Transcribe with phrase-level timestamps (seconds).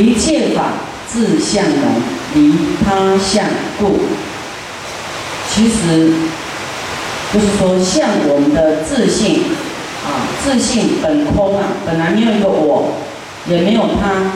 [0.00, 0.72] 一切法
[1.06, 2.02] 自相容，
[2.34, 3.44] 离他相
[3.78, 4.00] 故。
[5.54, 6.14] 其实
[7.32, 9.44] 就是说，像我们的自信
[10.06, 12.94] 啊，自信本空啊，本来没有一个我，
[13.46, 14.32] 也没有他，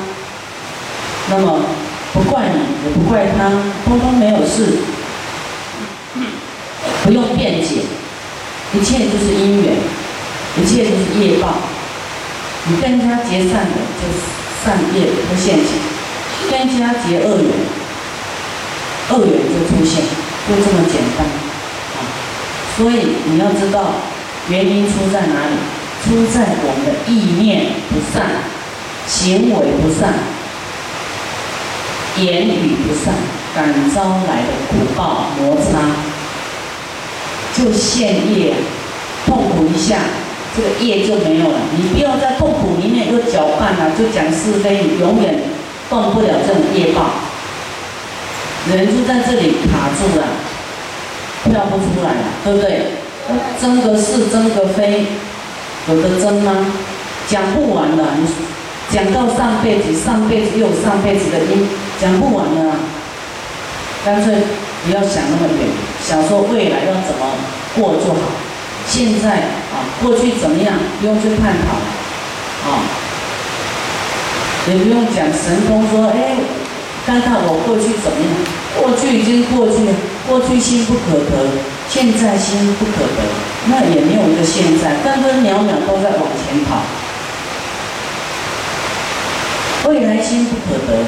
[1.31, 1.61] 那么
[2.13, 3.49] 不怪你，也不怪他，
[3.87, 4.79] 通通没有事，
[7.05, 7.81] 不用辩解，
[8.75, 9.73] 一切就是因缘，
[10.61, 11.55] 一切就是业报。
[12.69, 15.69] 你跟他结善缘，就是善业不现前；
[16.51, 17.51] 冤家结恶缘，
[19.11, 20.03] 恶缘就出现，
[20.49, 21.99] 就这么简单啊！
[22.77, 23.95] 所以你要知道，
[24.49, 25.57] 原因出在哪里？
[26.05, 28.27] 出在我们的意念不善，
[29.09, 30.15] 行为不善，
[32.19, 33.15] 言语不善，
[33.57, 35.81] 感招来的苦报摩擦，
[37.57, 38.55] 就现业，
[39.25, 39.99] 痛苦一下。
[40.57, 45.35] 这个业就没有了，你不要在痛苦里面又搅拌了，就讲是非，你永远
[45.91, 47.11] 断不了这种业报。
[48.73, 50.25] 人就在这里卡住了，
[51.45, 52.81] 跳不出来了，对不对？
[53.61, 55.07] 争个是，争个非，
[55.89, 56.67] 有的争吗？
[57.29, 58.27] 讲不完的，你
[58.91, 61.69] 讲到上辈子，上辈子又上辈子的因，
[62.01, 62.73] 讲不完的。
[64.05, 64.35] 干脆
[64.85, 65.69] 不要想那么远，
[66.03, 67.27] 想说未来要怎么
[67.75, 68.21] 过就好。
[68.89, 69.43] 现在
[70.03, 71.73] 过去怎么样，不用去探讨，
[72.69, 72.83] 啊，
[74.69, 76.37] 也不用讲神通说，哎，
[77.07, 78.31] 看看我过去怎么样，
[78.81, 79.93] 过去已经过去了，
[80.29, 81.49] 过去心不可得，
[81.89, 83.23] 现在心不可得，
[83.67, 86.83] 那也没有一个现在，分分秒秒都在往前跑，
[89.89, 91.05] 未来心不可得，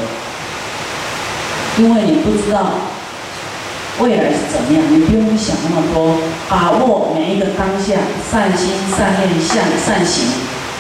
[1.79, 2.73] 因为你不知道。
[4.01, 4.81] 未来是怎么样？
[4.91, 6.19] 你不用想那么多，
[6.49, 7.95] 把握每一个当下，
[8.31, 10.25] 善心、善念、向善行，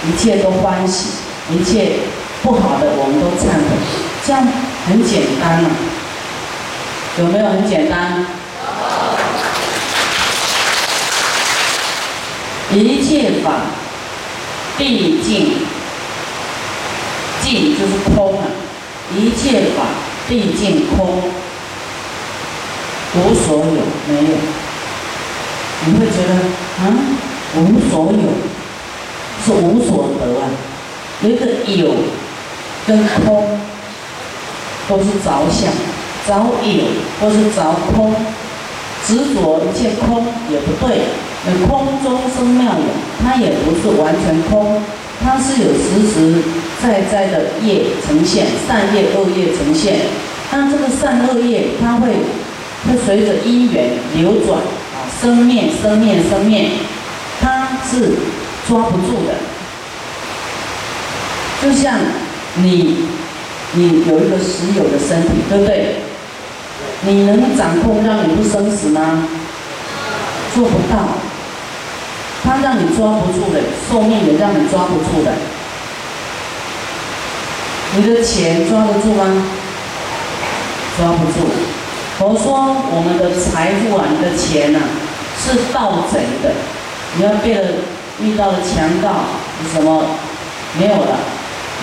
[0.06, 1.08] 一切都欢喜，
[1.50, 1.98] 一切
[2.44, 3.76] 不好的我们都忏悔，
[4.24, 4.46] 这样
[4.86, 5.70] 很简单嘛？
[7.18, 8.24] 有没有很简单？
[12.70, 13.50] 一切法
[14.76, 15.56] 毕竟
[17.42, 18.46] 尽就是空啊，
[19.16, 19.86] 一切法
[20.28, 21.24] 毕竟空。
[23.14, 23.64] 无所有，
[24.06, 24.36] 没有，
[25.86, 26.34] 你会觉得
[26.78, 26.92] 啊，
[27.56, 28.18] 无所有
[29.44, 30.50] 是无所得啊。
[31.22, 31.94] 一个有
[32.86, 33.58] 跟空
[34.88, 35.72] 都是着相，
[36.26, 36.84] 着有
[37.18, 38.14] 或是着空，
[39.06, 41.00] 执着一切空也不对。
[41.46, 42.84] 那空中生妙有，
[43.24, 44.82] 它也不是完全空，
[45.24, 46.42] 它是有实实
[46.82, 49.96] 在在的业呈现，善业恶业呈现。
[50.52, 52.12] 那这个善恶业，它会。
[52.86, 56.70] 会随着因缘流转啊，生灭、生灭、生灭，
[57.40, 58.12] 它是
[58.68, 59.34] 抓不住的。
[61.60, 61.98] 就像
[62.56, 63.04] 你，
[63.72, 65.96] 你有一个实有的身体，对不对？
[67.02, 69.24] 你能掌控让你不生死吗？
[70.54, 71.18] 做不到。
[72.44, 73.60] 它让你抓不住的，
[73.90, 75.32] 寿命也让你抓不住的。
[77.96, 79.42] 你的钱抓得住吗？
[80.96, 81.48] 抓不住。
[82.18, 84.80] 佛说我们的财富啊，你的钱呐，
[85.38, 86.50] 是盗贼的。
[87.16, 87.74] 你要变得
[88.20, 89.22] 遇到了强盗，
[89.72, 90.02] 什么
[90.76, 91.16] 没有了？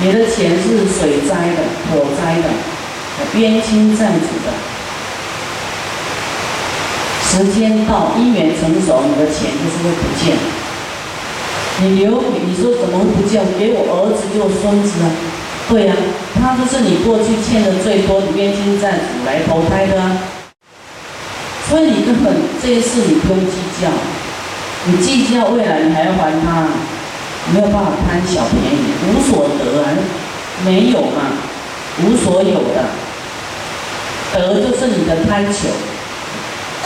[0.01, 2.50] 你的钱是水灾的、火灾的、
[3.31, 4.51] 边侵占主的。
[7.24, 10.35] 时间到，因缘成熟，你的钱就是会不见。
[11.79, 13.41] 你留，你说怎么不见？
[13.57, 15.07] 给我儿子，给我孙子啊？
[15.68, 15.96] 对呀，
[16.36, 20.18] 他就是你过去欠的最多，你冤亲债主来投胎的啊。
[21.68, 23.90] 所以你根本这些事你不用计较，
[24.86, 26.68] 你计较未来你还要还他，
[27.52, 29.90] 没有办法贪小便宜，无所得啊，
[30.64, 31.34] 没有嘛，
[32.04, 32.86] 无所有的，
[34.34, 35.70] 得就是你的贪求，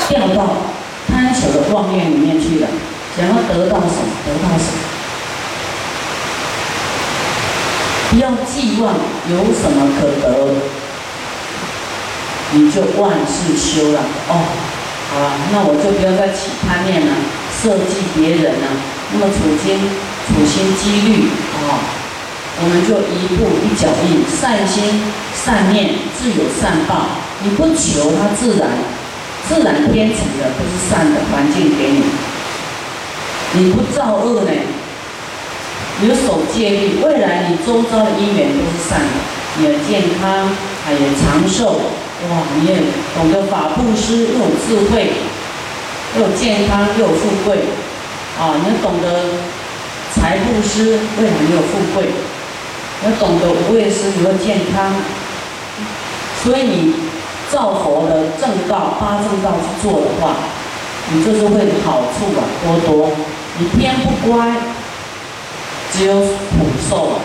[0.08, 0.56] 掉到
[1.12, 2.68] 贪求的妄念里面去了，
[3.18, 4.80] 想要得到什么得到什么。
[7.99, 8.96] 不不要寄望
[9.30, 10.56] 有什么可得，
[12.54, 14.34] 你就万事休了哦。
[15.12, 17.14] 好了，那我就不要再起贪念了，
[17.62, 18.68] 设计别人了。
[19.12, 19.78] 那么处心
[20.28, 21.82] 处心积虑啊，
[22.62, 25.02] 我们就一步一脚印，善心
[25.34, 27.18] 善念自有善报。
[27.42, 28.70] 你不求它自然，
[29.48, 32.04] 自然天成的都是善的环境给你。
[33.54, 34.52] 你不造恶呢？
[36.08, 39.20] 有守戒律，未来你周遭的因缘都是善的，
[39.58, 40.50] 你的健康，
[40.86, 41.82] 还有长寿，
[42.30, 42.76] 哇，你也
[43.16, 45.12] 懂得法布施，又有智慧，
[46.16, 47.58] 又有健康，又有富贵，
[48.40, 49.26] 啊，你要懂得
[50.16, 52.08] 财布施，未来你有富贵，
[53.04, 54.94] 要懂得无畏施，你会健康。
[56.42, 56.94] 所以你
[57.52, 60.32] 照佛的正道、八正道去做的话，
[61.12, 63.12] 你就是会好处啊多多。
[63.58, 64.56] 你偏不乖，
[65.92, 67.20] 只有普受。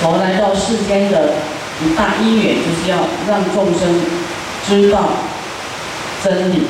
[0.00, 1.34] 佛来到世间的
[1.84, 2.96] 一大因缘，就是要
[3.28, 4.00] 让众生
[4.66, 5.10] 知道
[6.24, 6.62] 真理，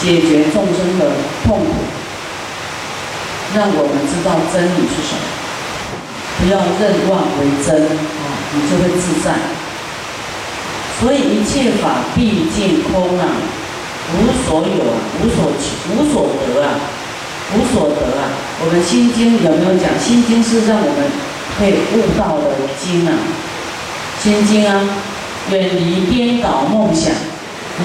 [0.00, 1.12] 解决众生的
[1.44, 1.70] 痛苦，
[3.54, 5.22] 让我们知道真理是什么，
[6.40, 8.24] 不要认妄为真啊，
[8.54, 9.34] 你就会自在。
[11.00, 13.26] 所以一切法毕竟空啊，
[14.14, 16.74] 无所有啊，无所求，无所得啊，
[17.54, 18.28] 无所得啊。
[18.64, 19.88] 我们心经有没有讲？
[19.98, 21.32] 心经是让我们。
[21.58, 23.12] 可以悟道的经啊，
[24.18, 24.80] 心经啊，
[25.50, 27.12] 远离颠倒梦想，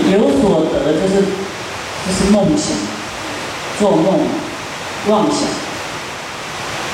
[0.10, 2.72] 有所得就是就是梦想，
[3.78, 4.20] 做梦
[5.10, 5.50] 妄想，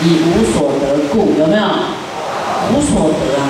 [0.02, 1.64] 以无所得故，有没有？
[2.74, 3.46] 无所得啊！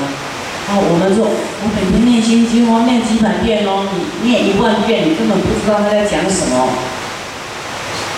[0.68, 3.88] 啊，我们说我每天念心经哦，念几百遍哦，
[4.22, 6.68] 你念一万遍，你根本不知道他在讲什么，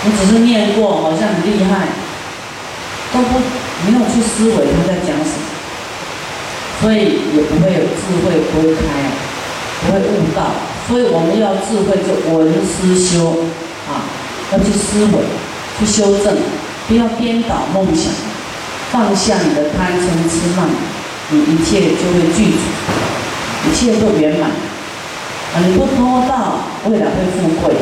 [0.06, 1.88] 你只是念过，好像很厉害，
[3.12, 3.42] 都不。
[3.86, 5.46] 没有去思维他在讲什么，
[6.81, 8.81] 所以也不会有智慧，不会开，
[9.81, 10.56] 不会悟道。
[10.88, 13.44] 所以我们要智慧，就闻思修
[13.86, 14.07] 啊，
[14.54, 15.22] 要去思维，
[15.78, 16.38] 去修正，
[16.88, 18.12] 不要颠倒梦想，
[18.92, 20.66] 放下你的贪嗔痴慢，
[21.30, 24.50] 你一切就会具足，一切都圆满。
[24.50, 26.60] 啊，你不偷盗，
[26.90, 27.75] 未来会富贵；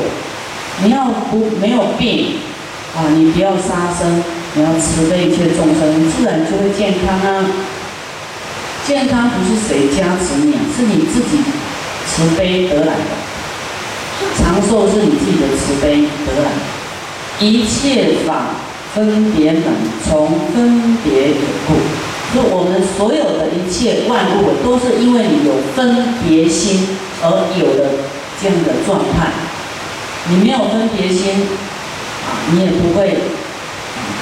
[0.81, 2.37] 你要不没有病，
[2.95, 4.23] 啊，你不要杀生。
[4.55, 7.43] 你要慈悲一切众生，你自然就会健康啊！
[8.85, 11.41] 健康不是谁加持你，是你自己
[12.05, 13.01] 慈悲得来的。
[14.37, 16.51] 长寿是你自己的慈悲得来。
[17.39, 18.49] 一切法
[18.93, 19.63] 分别门，
[20.07, 21.35] 从分别有
[21.67, 21.73] 故。
[22.35, 26.89] 就我们所有的一切万物，都是因为你有分别心
[27.23, 27.27] 而
[27.59, 27.89] 有的
[28.39, 29.31] 这样的状态。
[30.29, 31.47] 你没有分别心，
[32.25, 33.17] 啊，你也不会。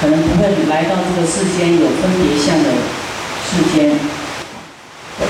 [0.00, 2.70] 可能不会来到这个世间有分别相的
[3.46, 3.94] 世间，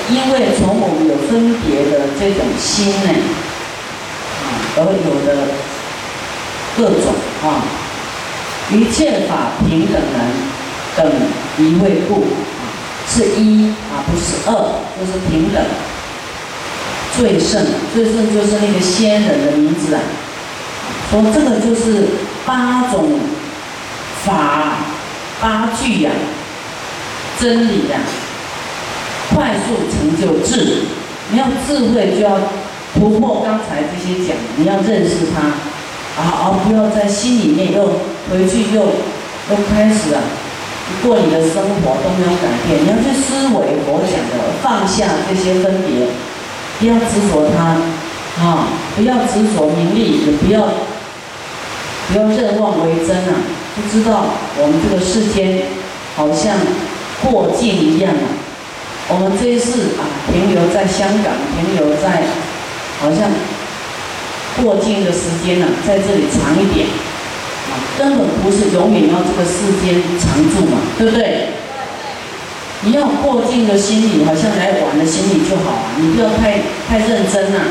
[0.09, 3.13] 因为从我们有分别的这种心呢，
[4.41, 4.49] 啊，
[4.79, 5.29] 而有的
[6.75, 7.13] 各种
[7.45, 7.69] 啊，
[8.73, 10.17] 一切法平等人
[10.97, 11.05] 等
[11.59, 12.25] 一位故，
[13.07, 14.51] 是一啊，不是二，
[14.99, 15.63] 就是平等。
[17.15, 20.01] 最胜，最胜就是那个仙人的名字啊，
[21.21, 22.09] 说这个就是
[22.45, 23.21] 八种。
[24.25, 24.79] 法
[25.41, 26.13] 八句呀，
[27.41, 27.99] 真理呀，
[29.35, 30.85] 快速成就智。
[31.33, 32.39] 你要智慧，就要
[32.95, 37.83] 突破刚才这些讲，你要认识它，啊，而不要在心里面又
[38.31, 40.23] 回去又又开始啊，
[41.03, 42.85] 过你的生活都没有改变。
[42.85, 46.07] 你要去思维我讲的，放下这些分别，
[46.79, 47.75] 不要执着它，
[48.41, 50.63] 啊，不要执着名利，也不要
[52.09, 53.35] 不要认妄为真啊。
[53.75, 54.27] 不知道
[54.59, 55.63] 我们这个世间
[56.15, 56.57] 好像
[57.25, 58.29] 过境一样啊！
[59.09, 62.23] 我们这一次啊，停留在香港，停留在
[63.01, 63.33] 好像
[64.61, 66.87] 过境的时间呢，在这里长一点
[67.73, 71.49] 啊，根本不是永远要这个世间常住嘛，对不对？
[72.85, 77.65] 你要过境的心理，好像来玩的心理就好啊，你不要太太认真啊。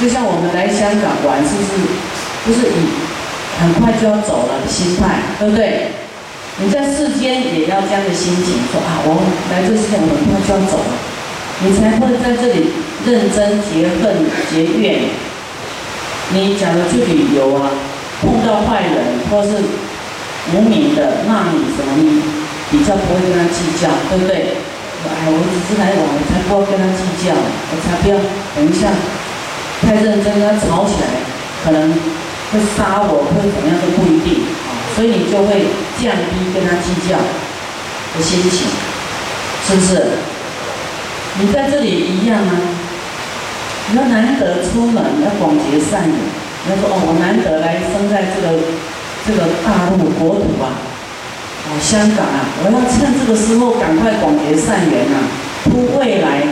[0.00, 1.70] 就像我们来香港玩，是不是？
[2.46, 3.10] 就是以。
[3.60, 5.92] 很快就要走了的，心态对不对？
[6.64, 9.20] 你在世间也要这样的心情，说啊，我
[9.52, 10.96] 来这世间，很快就要走了，
[11.60, 12.72] 你才会在这里
[13.04, 14.16] 认真结恨
[14.48, 15.12] 结怨。
[16.32, 17.68] 你假如去旅游啊，
[18.22, 19.60] 碰到坏人或是
[20.56, 22.22] 无名的骂你什么，你
[22.72, 24.56] 比较不会跟他计较，对不对？
[25.04, 28.16] 哎，我只是来玩，我才不要跟他计较，我才不要
[28.56, 28.88] 等一下
[29.84, 31.20] 太认真跟他吵起来，
[31.62, 31.92] 可能。
[32.52, 35.70] 会杀我，会怎么样都不一定啊，所以你就会
[36.02, 38.66] 降低跟他计较的心情，
[39.66, 40.18] 是不是？
[41.38, 42.50] 你在这里一样啊，
[43.90, 46.18] 你要难得出门，要广结善缘，
[46.66, 48.58] 你要说哦，我难得来生在这个
[49.24, 50.74] 这个大陆国土啊，
[51.70, 55.22] 哦，香港啊，我要趁这个时候赶快广结善缘啊，
[55.70, 56.42] 铺未来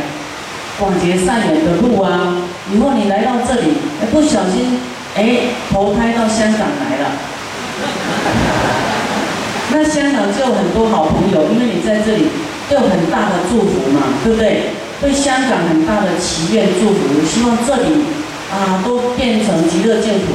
[0.78, 2.37] 广结善缘的路啊，
[2.73, 4.78] 以后你来到这里，哎，不小心。
[5.18, 7.10] 哎，投胎到香港来了，
[9.75, 12.28] 那香港就有很多好朋友，因为你在这里
[12.70, 14.70] 有很大的祝福嘛，对不对？
[15.00, 18.04] 对香港很大的祈愿祝福，希望这里
[18.52, 20.26] 啊都变成极乐净土，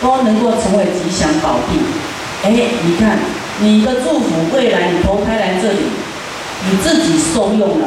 [0.00, 1.78] 都能够成为吉祥宝地。
[2.42, 3.20] 哎，你看
[3.60, 5.78] 你的祝福未来你投胎来这里，
[6.68, 7.86] 你自己受用了，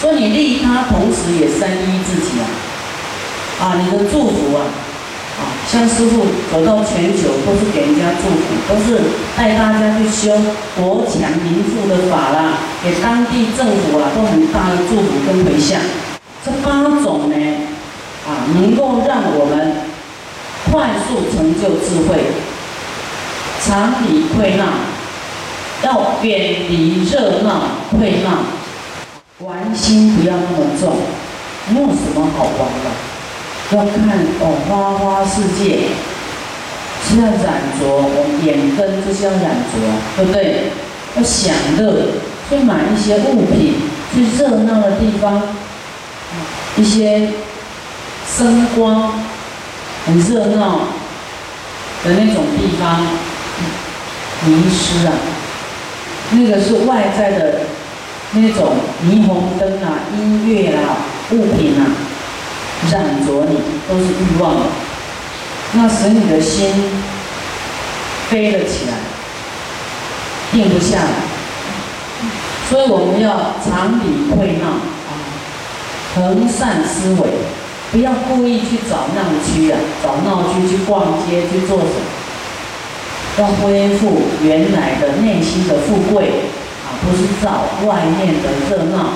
[0.00, 2.48] 所以你利他，同时也三利自己啊！
[3.60, 4.62] 啊，你的祝福，啊，
[5.70, 9.02] 像师傅走到全球都是给人家祝福，都是
[9.36, 10.32] 带大家去修
[10.74, 15.78] 国强民富的法啦，给当地政府啊都很大的祝福跟回向。
[16.42, 17.36] 这八种呢，
[18.26, 19.76] 啊，能够让我们
[20.72, 22.16] 快速成就智慧。
[23.62, 24.64] 常理溃闹，
[25.82, 30.96] 要远离热闹溃闹，玩心不要那么重，
[31.68, 33.07] 没有什么好玩的。
[33.76, 35.88] 要看哦，花花世界
[37.06, 39.78] 是要染着，我们眼根就是要染着，
[40.16, 40.70] 对不对？
[41.16, 42.12] 要享乐，
[42.48, 43.74] 去买一些物品，
[44.14, 45.42] 去热闹的地方，
[46.76, 47.30] 一些
[48.36, 49.12] 声光
[50.06, 50.78] 很热闹
[52.04, 53.06] 的那种地方。
[54.46, 55.12] 迷失啊，
[56.30, 57.62] 那个是外在的
[58.34, 60.94] 那种霓虹灯啊、音乐啊、
[61.32, 61.82] 物品啊，
[62.90, 63.58] 染着你，
[63.88, 64.54] 都是欲望，
[65.72, 66.72] 那使你的心
[68.30, 68.94] 飞了起来，
[70.52, 71.10] 定不下来。
[72.70, 75.10] 所以我们要常理会闹啊，
[76.14, 77.28] 恒善思维，
[77.90, 81.90] 不要故意去找闹区啊，找闹区去逛街去做什么。
[83.38, 86.28] 要恢复原来的内心的富贵
[86.84, 89.10] 啊，不是找外面的热闹。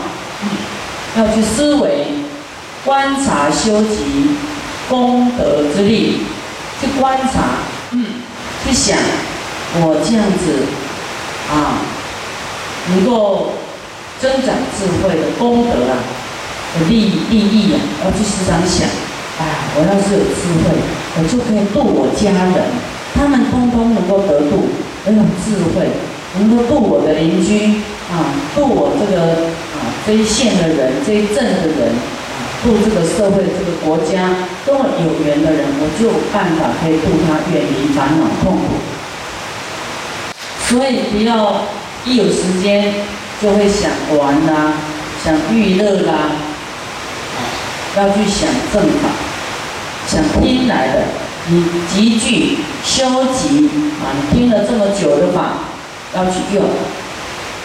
[1.16, 2.06] 要去思维、
[2.84, 3.96] 观察、修集
[4.88, 6.18] 功德之力，
[6.80, 7.62] 去观察，
[7.92, 8.04] 嗯，
[8.64, 8.98] 去想，
[9.76, 10.66] 我这样子
[11.48, 11.78] 啊，
[12.90, 13.52] 能够
[14.20, 15.94] 增长智慧的功德啊，
[16.74, 18.88] 的利利益啊，要去时常想，
[19.38, 19.46] 哎，
[19.76, 20.74] 我要是有智慧，
[21.16, 22.64] 我就可以度我家人。
[23.14, 24.64] 他们通通能够得度，
[25.04, 25.86] 很有智慧，
[26.38, 27.76] 能够度我的邻居
[28.10, 29.46] 啊，度我这个
[29.78, 31.92] 啊这一县的人，这一镇的人，
[32.62, 34.30] 度这个社会、这个国家，
[34.64, 38.78] 跟我有缘的人，我就有办法可以度他远离烦恼痛苦。
[40.64, 41.64] 所以不要
[42.04, 42.94] 一有时间
[43.42, 44.74] 就会想玩啦，
[45.24, 46.12] 想娱乐啦，
[47.34, 47.38] 啊，
[47.96, 49.10] 要去想正法，
[50.06, 51.02] 想听来的。
[51.48, 53.68] 你集聚修集
[54.00, 55.54] 啊，你听了这么久的法，
[56.14, 56.64] 要去用，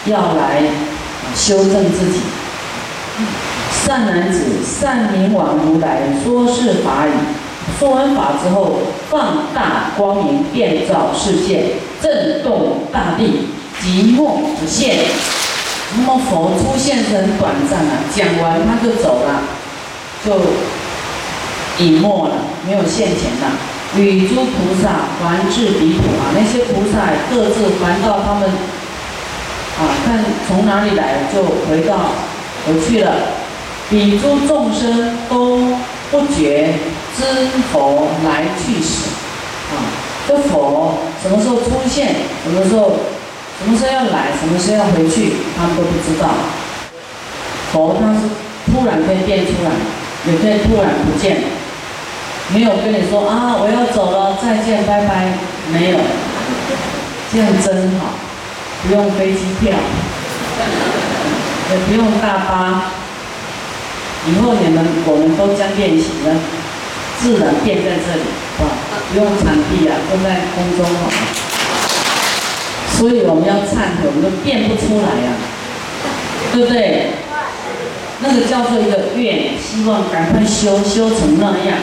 [0.08, 0.64] 要来
[1.36, 2.22] 修正自己。
[3.88, 7.12] 善男子，善明王如来说是法语，
[7.80, 8.80] 说完法之后，
[9.10, 13.48] 放大光明，遍照世界，震动大地，
[13.82, 14.98] 寂默不现。
[15.96, 19.40] 那么佛出现是很短暂的，讲完他就走了，
[20.26, 20.34] 就。
[21.80, 22.34] 隐没了，
[22.66, 23.56] 没有现前了。
[23.96, 24.90] 与诸菩萨
[25.24, 32.14] 还至彼土啊，那些菩萨各自还到他们啊，看从哪里来就回到
[32.66, 33.14] 回去了。
[33.90, 35.60] 彼诸众生都
[36.12, 36.74] 不觉
[37.18, 37.24] 知
[37.72, 39.08] 佛来去时
[39.72, 39.80] 啊，
[40.28, 43.00] 这佛什么时候出现，什么时候
[43.58, 46.28] 什么时候要来，什么时候要回去，他们都不知道。
[47.72, 48.20] 佛他是
[48.70, 49.72] 突然可以变出来，
[50.26, 51.38] 也可以突然不见。
[52.54, 55.32] 没有跟你说啊，我要走了，再见，拜拜。
[55.72, 55.98] 没有，
[57.32, 58.12] 这样真好，
[58.84, 59.72] 不用飞机票，
[61.72, 62.92] 也不用大巴。
[64.28, 66.36] 以后你们我们都将练习呢，
[67.20, 68.28] 自然变在这里，
[68.60, 68.68] 啊，
[69.12, 71.10] 不用场地啊，都在空中好。
[72.98, 75.32] 所以我们要忏悔，我们都变不出来呀，
[76.52, 77.12] 对不对？
[78.20, 81.78] 那个叫做一个愿，希望赶快修修成那样。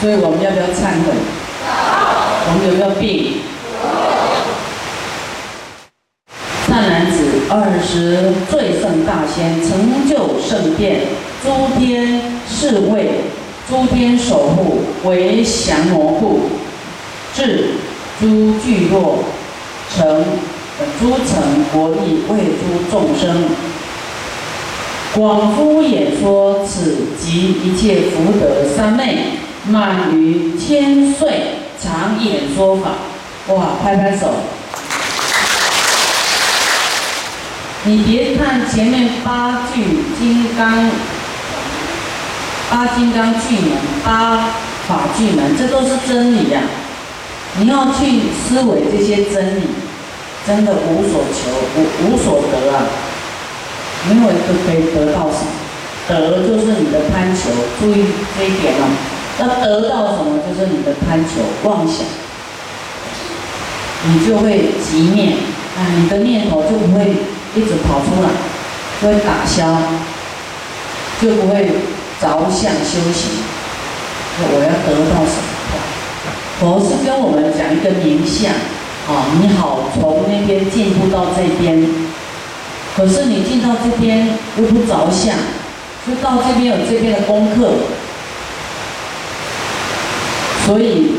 [0.00, 1.14] 所以我们要不要忏悔？
[2.50, 3.42] 我们有没有病？
[6.66, 11.00] 善男子，二十最胜大仙，成就圣殿，
[11.42, 13.22] 诸天侍卫，
[13.68, 16.40] 诸天守护，为降魔护，
[17.34, 17.70] 治
[18.20, 19.24] 诸聚落，
[19.96, 20.24] 成
[21.00, 23.44] 诸城国力，为诸众生，
[25.14, 29.18] 广敷演说此及一切福德三昧。
[29.66, 31.28] 满于千岁
[31.78, 32.92] 常演说法，
[33.52, 33.72] 哇！
[33.82, 34.28] 拍拍手。
[37.88, 39.82] 你别看前面八句
[40.20, 40.90] 金刚，
[42.68, 44.50] 八金刚句门，八
[44.86, 46.60] 法句门，这都是真理呀。
[47.56, 49.62] 你要去思维这些真理，
[50.46, 52.84] 真的无所求，无无所得啊。
[54.06, 55.48] 没有一个可以得到什么，
[56.08, 57.48] 得就是你的贪求。
[57.80, 58.04] 注意
[58.36, 58.84] 这一点啊。
[59.40, 62.04] 要得到什么，就是你的贪求妄想。
[64.04, 65.38] 你就会极念
[65.74, 67.16] 啊，你的念头就不会
[67.58, 68.30] 一直跑出来，
[69.02, 69.66] 就会打消，
[71.20, 71.66] 就不会
[72.20, 73.42] 着相修行。
[74.40, 75.42] 我要得到什么？
[76.60, 78.52] 佛是跟我们讲一个名相
[79.08, 81.84] 啊，你好从那边进步到这边，
[82.96, 85.34] 可是你进到这边又不着相，
[86.06, 87.72] 就到这边有这边的功课，
[90.64, 91.14] 所以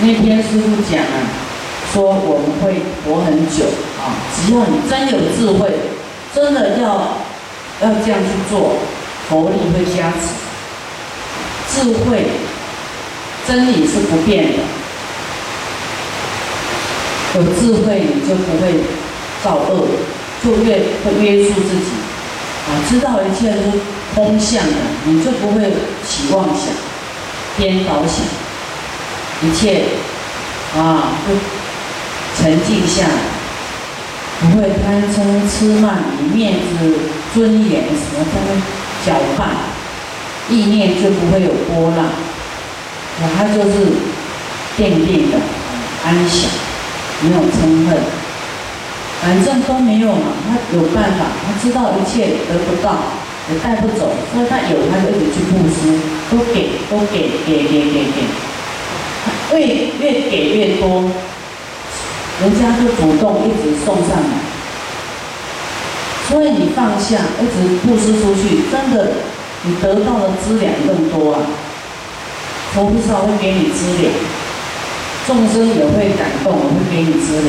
[0.00, 1.16] 那天师傅讲啊，
[1.92, 3.64] 说我们会活很久
[4.04, 5.70] 啊，只要你真有智慧，
[6.34, 7.16] 真的要
[7.80, 8.76] 要这样去做，
[9.28, 10.24] 佛力会加持。
[11.72, 12.26] 智慧，
[13.48, 14.58] 真理是不变的。
[17.34, 18.74] 有智慧，你就不会
[19.42, 19.88] 造恶，
[20.44, 21.86] 就越会约束自己。
[22.66, 23.78] 啊，知道一切都是
[24.14, 24.72] 空相的，
[25.04, 25.70] 你就不会
[26.06, 26.72] 起妄想、
[27.56, 28.24] 颠倒想，
[29.42, 29.82] 一切
[30.76, 31.34] 啊，就
[32.40, 33.08] 沉静下来，
[34.44, 36.94] 不会贪嗔痴慢疑、面子、
[37.34, 38.50] 尊严什么在那
[39.04, 39.48] 搅拌。
[40.50, 42.04] 意念就不会有波浪，
[43.18, 43.96] 那他就是
[44.76, 45.38] 定定的
[46.04, 46.50] 安详，
[47.22, 47.96] 没有嗔恨，
[49.22, 50.34] 反正都没有嘛。
[50.46, 52.94] 他有办法，他知道一切得不到，
[53.50, 55.98] 也带不走，所以他有他就一直去布施，
[56.30, 59.56] 都给，都给，给给给给，越
[59.98, 61.10] 越给越多，
[62.42, 64.38] 人家就主动一直送上来，
[66.28, 69.12] 所以你放下，一直布施出去，真的。
[69.66, 71.40] 你得到的资粮更多啊！
[72.74, 74.12] 佛菩萨会给你资粮，
[75.26, 77.46] 众生也会感动，会给你资粮。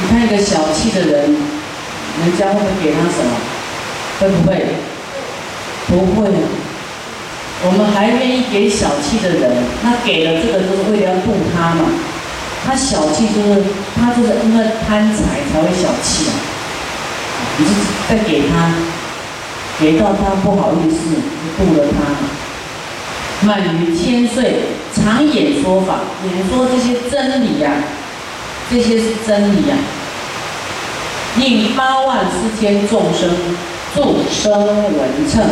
[0.00, 1.36] 你看一个小气的人，
[2.22, 3.30] 人家会不会给他什么？
[4.20, 4.66] 会不会？
[5.88, 6.30] 不会。
[7.66, 11.90] 我们还愿意给小气的人，那给了这个就是为了要度他嘛。
[12.66, 13.62] 他小气就是
[13.94, 16.34] 他就是因为贪财才会小气啊。
[17.58, 17.70] 你是
[18.08, 18.74] 在给他。
[19.78, 20.96] 给到他不好意思，
[21.58, 23.46] 度了他。
[23.46, 24.60] 满于千岁，
[24.94, 27.70] 常演说法，演说这些真理呀，
[28.70, 29.76] 这些是真理呀。
[31.36, 33.28] 令八万四千众生
[33.94, 34.50] 众生
[34.94, 35.44] 闻称，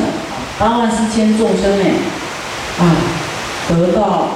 [0.58, 1.84] 八万四千众生呢，
[2.78, 2.96] 啊，
[3.68, 4.30] 得到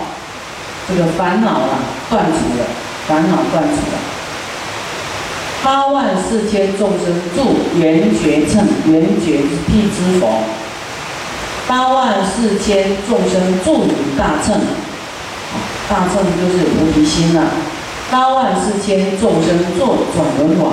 [0.88, 2.64] 这个烦恼啊断除了，
[3.06, 3.98] 烦恼断除了。
[5.62, 10.40] 八万四千众生住圆觉乘，圆觉之辟之佛。
[11.66, 14.58] 八万四千众生住于大乘，
[15.90, 17.42] 大乘就是菩提心了。
[18.10, 20.72] 八万四千众生做转轮王，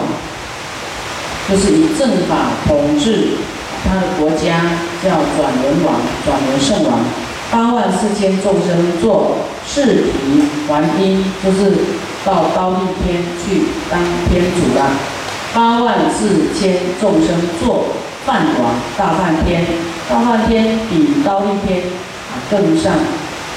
[1.49, 3.31] 就是以正法统治
[3.83, 4.61] 他的国家，
[5.03, 6.99] 叫转轮王、转轮圣王。
[7.51, 11.73] 八万四千众生做视频还因，就是。
[12.25, 14.89] 到高丽天去当天主了，
[15.53, 17.85] 八万四千众生做
[18.25, 19.63] 梵王大梵天，
[20.09, 22.93] 大梵天比高丽天啊更上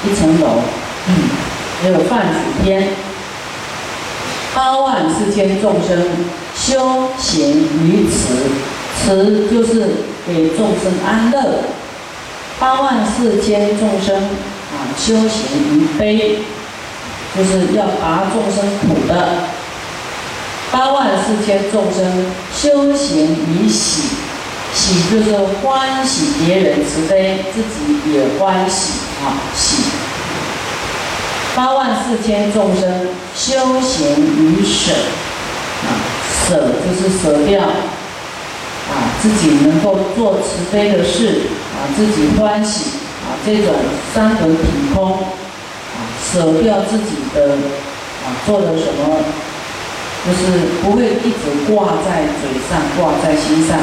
[0.04, 0.60] 一层楼，
[1.06, 1.14] 嗯，
[1.80, 2.88] 还有梵辅天，
[4.54, 6.04] 八万四千众生
[6.54, 7.48] 修行
[7.86, 8.34] 于此，
[9.02, 9.80] 此就是
[10.26, 11.60] 给众生安乐，
[12.58, 16.38] 八万四千众生啊修行于悲。
[17.36, 19.44] 就是要拔众生苦的，
[20.72, 24.02] 八万四千众生修行于喜，
[24.74, 29.84] 喜就是欢喜别人慈悲，自己也欢喜啊喜。
[31.54, 34.92] 八万四千众生修行于舍，
[35.84, 35.86] 啊
[36.48, 37.70] 舍就是舍掉，啊
[39.20, 41.42] 自己能够做慈悲的事，
[41.78, 42.90] 啊自己欢喜，
[43.24, 43.72] 啊这种
[44.14, 45.12] 三德体空。
[45.12, 45.16] 啊
[46.30, 49.16] 舍掉自己的啊，做了什么，
[50.26, 53.78] 就是不会一直挂在嘴上、挂在心上，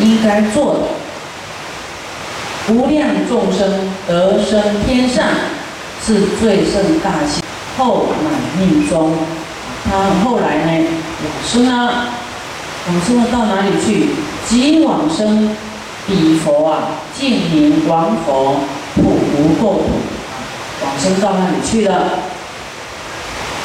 [0.00, 0.80] 应该做的。
[2.72, 5.24] 无量众生得生天上，
[6.04, 7.42] 是最胜大幸。
[7.76, 9.16] 后满命中，
[9.84, 10.86] 他后来呢，
[11.24, 12.06] 往生了，
[12.86, 14.10] 往生了到哪里去？
[14.48, 15.50] 即往生
[16.06, 16.88] 彼佛啊，
[17.18, 18.60] 净明王佛，
[18.94, 19.84] 普无垢土。
[20.82, 22.18] 往生到那里去了，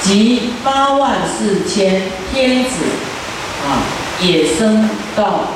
[0.02, 2.70] 即八万四千天子
[3.68, 3.84] 啊，
[4.22, 5.50] 也生到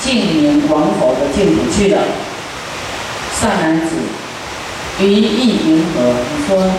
[0.00, 1.98] 净明王佛的净土去了。
[3.40, 3.96] 善男子，
[5.00, 6.14] 于意云何？
[6.36, 6.70] 你说，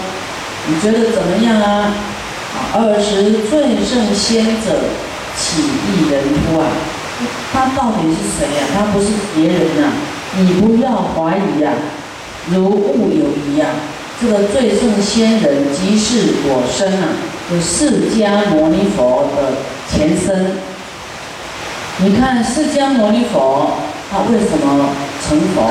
[0.68, 1.94] 你觉得怎么样啊？
[2.74, 4.80] 二十最胜仙者，
[5.38, 6.68] 起一人乎啊？
[7.54, 8.68] 他到底是谁呀？
[8.74, 9.92] 他不是别人呐！
[10.38, 11.72] 你不要怀疑呀！
[12.50, 13.68] 如物有疑呀，
[14.22, 17.10] 这个最胜仙人即是我身啊。
[17.50, 19.52] 就释迦牟尼佛的
[19.92, 20.58] 前身。
[21.98, 23.72] 你看释迦牟尼佛，
[24.10, 24.90] 他为什么
[25.22, 25.70] 成佛？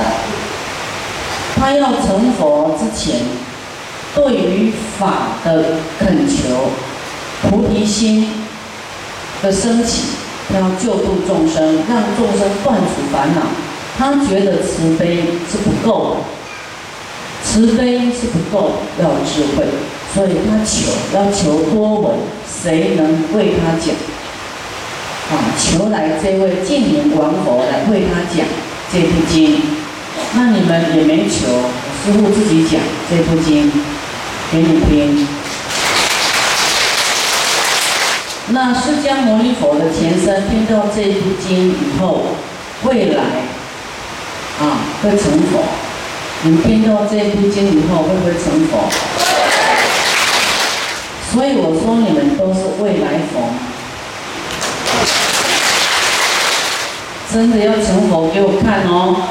[1.56, 3.20] 他要成佛之前，
[4.14, 5.64] 对于法的
[5.98, 6.70] 恳求、
[7.42, 8.30] 菩提心
[9.42, 10.02] 的升起，
[10.54, 13.42] 要救度众生，让众生断除烦恼。
[13.98, 16.16] 他觉得慈悲是不够的，
[17.44, 19.66] 慈悲是不够，要智慧，
[20.14, 22.16] 所以他求，要求多闻，
[22.48, 23.94] 谁能为他讲？
[25.30, 28.46] 啊，求来这位净明王佛来为他讲
[28.92, 29.60] 这部经。
[30.34, 31.46] 那你们也没求，
[32.04, 33.70] 师父自己讲这部经
[34.50, 35.26] 给你听。
[38.52, 42.22] 那释迦牟尼佛的前身听到这部经以后，
[42.82, 43.22] 未来
[44.60, 45.62] 啊会成佛。
[46.42, 48.90] 你听到这部经以后会不会成佛？
[51.32, 53.50] 所以我说你们都是未来佛。
[57.32, 59.28] 真的要成佛给我看哦。